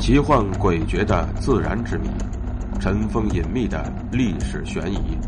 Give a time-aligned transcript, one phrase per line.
[0.00, 2.08] 奇幻诡谲的自然之谜，
[2.80, 5.18] 尘封隐秘的历史悬疑，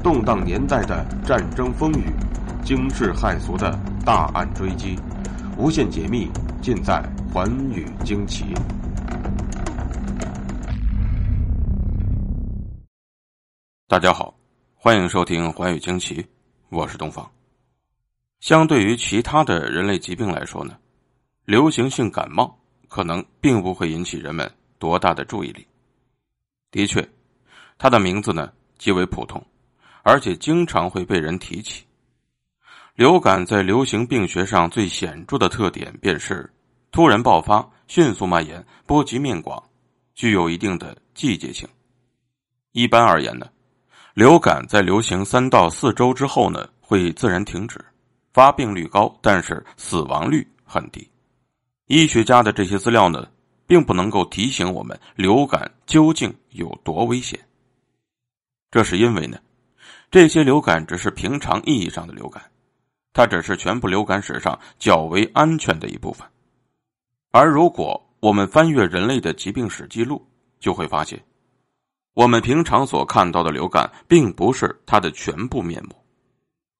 [0.00, 2.04] 动荡年代的战争风雨，
[2.64, 3.76] 惊世骇俗的
[4.06, 4.96] 大案追击，
[5.58, 6.30] 无限解密
[6.62, 8.44] 尽在《寰宇惊奇》。
[13.88, 14.32] 大家好，
[14.76, 16.22] 欢迎收听《寰宇惊奇》，
[16.68, 17.28] 我是东方。
[18.38, 20.76] 相对于其他的人类疾病来说呢，
[21.44, 22.61] 流行性感冒。
[22.92, 25.66] 可能并不会引起人们多大的注意力。
[26.70, 27.08] 的确，
[27.78, 29.42] 它的名字呢极为普通，
[30.02, 31.86] 而且经常会被人提起。
[32.94, 36.52] 流感在流行病学上最显著的特点便是
[36.90, 39.62] 突然爆发、迅速蔓延、波及面广，
[40.14, 41.66] 具有一定的季节性。
[42.72, 43.46] 一般而言呢，
[44.12, 47.82] 流感在流行三到四周之后呢会自然停止，
[48.34, 51.08] 发病率高，但是死亡率很低。
[51.94, 53.28] 医学家的这些资料呢，
[53.66, 57.38] 并不能够提醒我们流感究竟有多危险。
[58.70, 59.38] 这是因为呢，
[60.10, 62.42] 这些流感只是平常意义上的流感，
[63.12, 66.26] 它只是全部流感史上较为安全的一部分。
[67.30, 70.26] 而如果我们翻阅人类的疾病史记录，
[70.60, 71.22] 就会发现，
[72.14, 75.94] 我们平常所看到的流感并不是它的全部面目，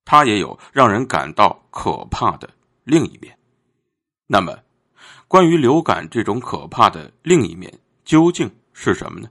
[0.06, 2.48] 它也有让人感到可怕的
[2.84, 3.36] 另一面。
[4.26, 4.56] 那么，
[5.32, 7.72] 关于流感这种可怕的另一面
[8.04, 9.30] 究竟是什么呢？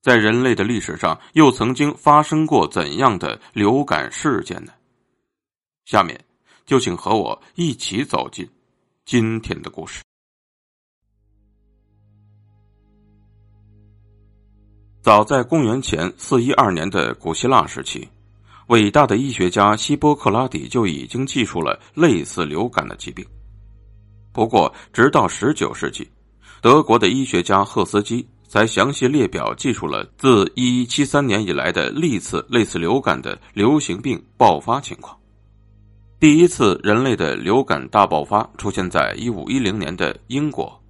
[0.00, 4.72] 在人类的历史上又曾经发生过怎样的流感事件呢？
[5.84, 6.18] 下面
[6.64, 8.48] 就请和我一起走进
[9.04, 10.02] 今天的故事。
[15.02, 18.08] 早在公元前四一二年的古希腊时期，
[18.68, 23.22] 伟大的医学家希波克拉底就已经记述了类似流感的疾病。
[24.38, 26.08] 不过，直到十九世纪，
[26.62, 35.18] 德国的医学家赫斯基才详细列表记述了自一一七三年以来的历次类似流感的流行病爆发情况。
[36.20, 40.80] 第一次人类的流感大爆发出现在一五一零年的英国，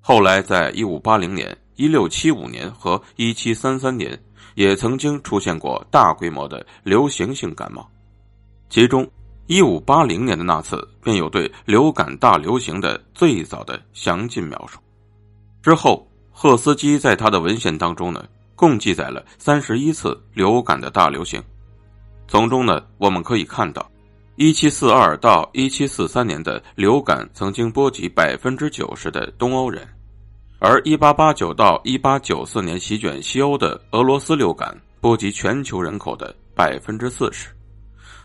[0.00, 4.16] 后来在一五八零年、一六七五年和一七三三年
[4.54, 7.84] 也曾经出现过大规模的流行性感冒，
[8.70, 9.04] 其中。
[9.48, 14.78] 一五八零年的那次，便有对流感大流行的最早的详尽描述。
[15.62, 18.22] 之后，赫斯基在他的文献当中呢，
[18.54, 21.42] 共记载了三十一次流感的大流行。
[22.26, 23.90] 从中呢，我们可以看到，
[24.36, 29.88] 一七四二到一七四三年的流感曾经波及百分之九十的东欧人，
[30.58, 37.48] 而一八八九到一八九四年席卷西欧的俄罗斯流感波及全球人口的百分之四十。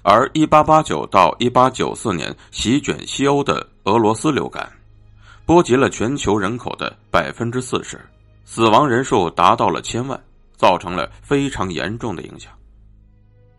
[0.03, 4.69] 而1889到1894年席卷西欧的俄罗斯流感，
[5.45, 7.97] 波及了全球人口的百分之四十，
[8.43, 10.21] 死亡人数达到了千万，
[10.57, 12.51] 造成了非常严重的影响。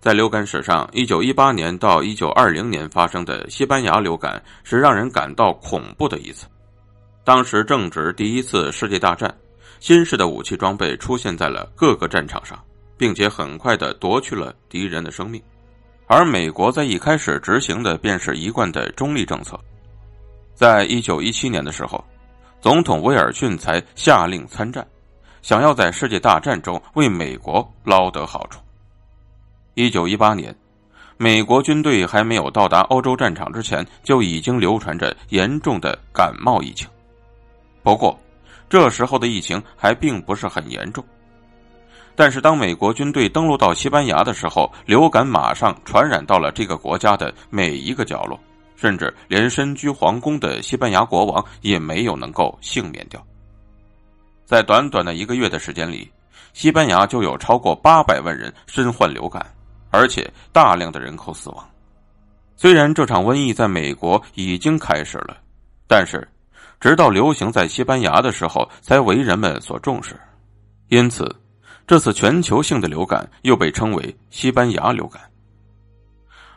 [0.00, 6.47] 在流感史上，1918年到1920年发生的西班牙流感是让人感到恐怖的一次。
[7.25, 9.34] 当时正值第一次世界大战，
[9.81, 12.62] 新式的武器装备出现在了各个战场上，
[12.99, 15.43] 并且很快的夺去了敌人的生命。
[16.06, 19.59] 而美国在一开始执行的便是一贯的中立政策，
[20.54, 22.03] 在一九一七年的时候，
[22.60, 24.87] 总统威尔逊才下令参战，
[25.41, 28.60] 想要在世界大战中为美国捞得好处。
[29.75, 30.54] 一九一八年，
[31.16, 36.86] 美国军队还没有到达欧洲战场之前，就已经流传着严重的感冒疫情。
[37.82, 38.19] 不过，
[38.69, 41.04] 这时候的疫情还并不是很严重。
[42.16, 48.38] 但是，当美国军队登陆到西班牙的时候，流感马上传染到了这个国家的每一个角落，
[48.76, 53.21] 甚至连身居皇宫的西班牙国王也没有能够幸免掉。
[54.44, 56.09] 在短短的一个月的时间里，
[56.53, 59.44] 西班牙就有超过八百万人身患流感，
[59.91, 61.68] 而且大量的人口死亡。
[62.54, 65.39] 虽然这场瘟疫在美国已经开始了，
[65.89, 66.28] 但是
[66.78, 70.16] 直到流行在西班牙的时候，才为人们所重视。
[70.91, 71.28] 因此。
[71.86, 75.21] 这次全球性的流感又被称为西班牙流感。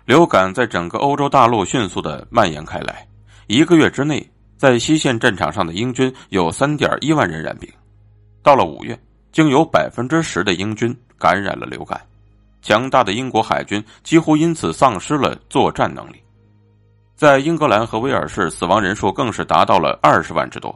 [0.05, 3.05] 流感在整个欧洲大陆迅速的蔓延开来，
[3.47, 4.25] 一个月之内，
[4.55, 7.69] 在西线战场上的英军有三点一万人染病。
[8.41, 8.97] 到了五月，
[9.33, 11.99] 竟有百分之十的英军感染了流感，
[12.61, 16.15] 强大的英国海军几乎因此丧失了作战能力。
[17.17, 20.73] 在英格兰和威尔士，死亡人数更是达到了二十万之多。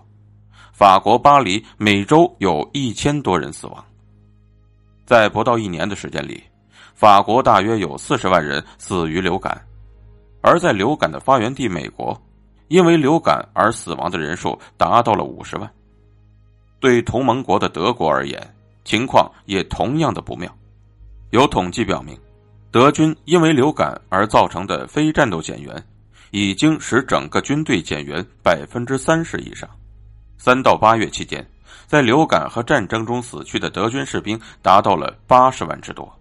[0.73, 3.85] 法国巴黎每周有一千多人死亡。
[5.11, 6.41] 在不到一年的时间里，
[6.95, 9.61] 法国大约有四十万人死于流感，
[10.39, 12.17] 而在流感的发源地美国，
[12.69, 15.69] 因为流感而死亡的人数达到了五十万。
[16.79, 18.41] 对同盟国的德国而言，
[18.85, 20.49] 情况也同样的不妙。
[21.31, 22.17] 有统计表明，
[22.71, 25.83] 德军因为流感而造成的非战斗减员，
[26.31, 29.69] 已经使整个军队减员百分之三十以上。
[30.37, 31.45] 三到八月期间，
[31.87, 36.11] 在流感和战争中死去的德军士兵达到了八十万之多。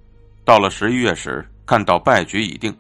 [0.44, 2.76] 到了十一月时，看到败局已定，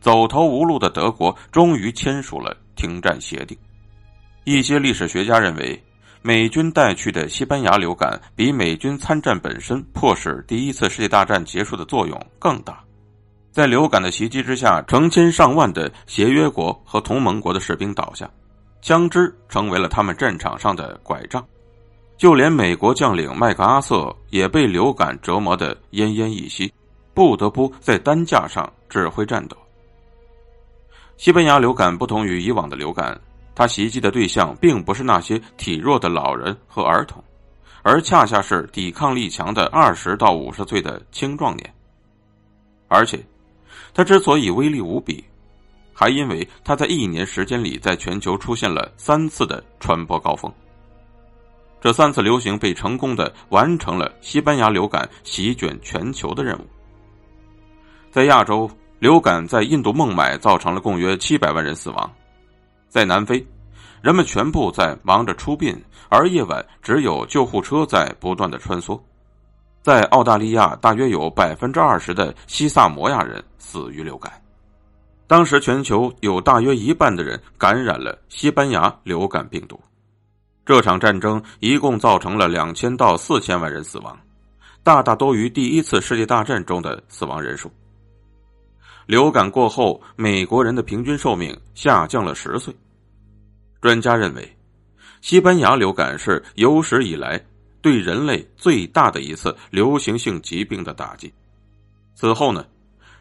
[0.00, 3.56] 走投无路的德国终于签署了停战协定。
[4.44, 5.82] 一些历史学家认为，
[6.22, 12.82] 美军带去的西班牙流感比美军参战本身迫使第一次世界大战结束的作用更大。
[13.50, 18.30] 在流感的袭击之下，成千上万的协约国和同盟国的士兵倒下，
[18.80, 21.44] 枪支成为了他们战场上的拐杖。
[22.20, 26.70] 就连美国将领麦克阿瑟也被流感折磨得奄奄一息。
[27.14, 29.56] 不得不在担架上指挥战斗。
[31.16, 33.18] 西班牙流感不同于以往的流感，
[33.54, 37.24] 它袭击的对象并不是那些体弱的老人和儿童，
[37.82, 41.74] 而恰恰是抵抗力强的二十到五十岁的青壮年。
[42.88, 43.18] 而且，
[43.94, 45.24] 它之所以威力无比，
[45.94, 50.52] 还因为它在一年时间里在全球出现了三次的传播高峰。
[51.80, 56.66] 这三次流行被成功的完成了西班牙流感席卷全球的任务。
[58.10, 62.06] 在亚洲，流感在印度孟买造成了共约七百万人死亡；
[62.88, 63.44] 在南非，
[64.02, 65.74] 人们全部在忙着出殡，
[66.10, 69.00] 而夜晚只有救护车在不断的穿梭；
[69.80, 74.30] 在澳大利亚，大约有百分之二十的西萨摩亚人死于流感。
[75.26, 79.80] 当时，全球有大约一半的人感染了西班牙流感病毒。
[80.70, 84.16] 这场战争一共造成了两千到四千万人死亡，
[84.84, 87.68] 大大多于第一次世界大战中的死亡人数。
[89.04, 92.72] 流感过后，美国人的平均寿命下降了十岁。
[93.80, 94.56] 专家认为，
[95.20, 97.44] 西班牙流感是有史以来
[97.82, 101.34] 对人类最大的一次流行性疾病的打击。
[102.14, 102.64] 此后呢，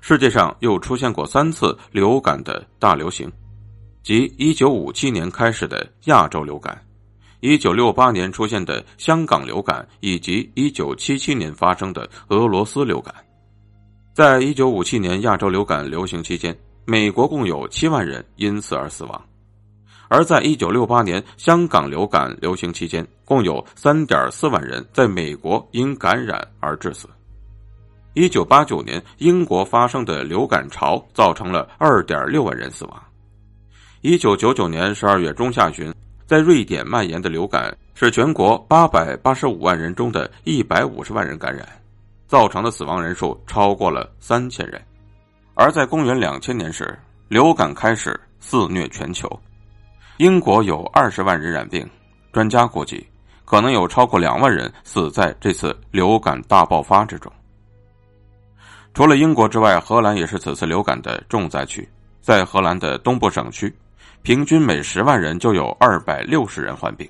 [0.02, 3.28] 世界上又出现过三次流感的大流行，
[4.04, 6.80] 即一九五七年开始的亚洲流感，
[7.42, 13.14] 一九六八年出现的香港流感，以及一九七七年发生的俄罗斯流感。
[14.14, 16.54] 在一九五七年亚洲流感流行期间，
[16.86, 19.18] 美国共有七万人因此而死亡；
[20.10, 27.08] 而在一九六八年香港流感流行期间，共有三点四万人在美国因感染而致死。
[28.16, 33.02] 一九八九年英国发生的流感潮造成了二点六万人死亡。
[34.02, 35.94] 一九九九年十二月中下旬，
[36.30, 41.68] 在瑞典蔓延的流感使全国八百八十五万人中的一百五十万人感染。
[42.28, 44.80] 造成的死亡人数超过了三千人，
[45.56, 46.96] 而在公元两千年时，
[47.30, 49.28] 流感开始肆虐全球，
[50.18, 51.90] 英国有二十万人染病，
[52.32, 53.04] 专家估计
[53.44, 57.34] 可能有超过两万人死在这次流感大爆发之中。
[58.94, 61.90] 除了英国之外，荷兰也是此次流感的重灾区，
[62.22, 63.76] 在荷兰的东部省区，
[64.22, 67.10] 平均每十万人就有二百六十人患病，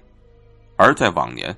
[0.76, 1.56] 而在往年。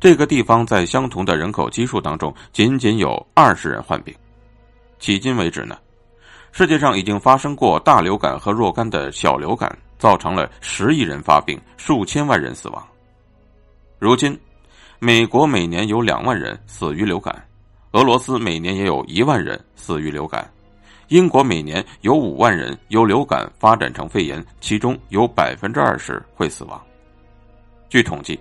[0.00, 4.14] 这个地方在相同的人口基数当中，仅仅有二十人患病。
[5.00, 5.76] 迄今为止呢，
[6.52, 12.86] 世界上已经发生过大流感和若干的小流感，造成了十亿人发病，数千万人死亡。
[13.98, 14.38] 如今，
[15.00, 17.44] 美国每年有两万人死于流感，
[17.92, 20.48] 俄罗斯每年也有一万人死于流感，
[21.08, 26.80] 英国每年有五万人由流感发展成肺炎，其中有百分之二十会死亡。
[27.88, 28.38] 据统计。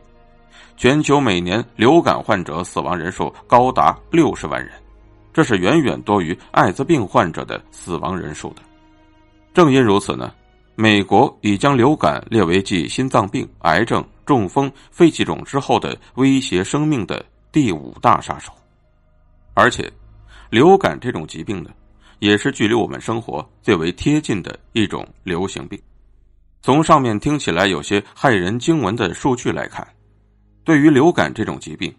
[0.79, 4.71] 全球每年流感患者死亡人数高达六十万人，
[5.33, 8.61] 这是远远多于艾滋病患者的死亡人数的。
[9.55, 10.31] 正因如此呢，
[10.75, 18.51] 美国已将流感列为继心脏病、癌症、中风、肺气肿之后的威胁生命的第五大杀手。
[19.55, 19.91] 而且，
[20.51, 21.71] 流感这种疾病呢，
[22.19, 25.79] 也是距离我们生活最为贴近的一种流行病。
[26.61, 29.87] 从上面听起来有些骇人惊闻的数据来看。
[30.63, 31.95] 对于流感这种疾病，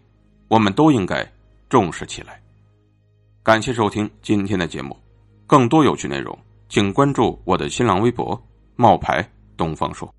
[0.47, 1.27] 我们都应该
[1.69, 2.39] 重视起来。
[3.41, 4.95] 感谢收听今天的节目，
[5.47, 8.39] 更多有趣内容，请关注我的新浪微博
[8.75, 10.13] “冒牌东方说”。